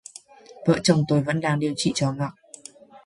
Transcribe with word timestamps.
Vợ 0.67 0.75
chồng 0.83 1.03
tôi 1.07 1.21
vẫn 1.23 1.41
đang 1.41 1.59
điều 1.59 1.73
trị 1.77 1.91
cho 1.95 2.11
Ngọc 2.11 2.31